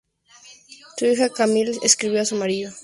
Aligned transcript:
Su 0.97 1.05
hija 1.05 1.29
Camille 1.29 1.77
escribió 1.83 2.23
a 2.23 2.25
su 2.25 2.35
marido. 2.35 2.71